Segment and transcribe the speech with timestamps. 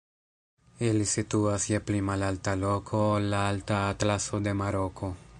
[0.87, 5.11] Ili situas je pli malalta loko ol la Alta Atlaso de Maroko.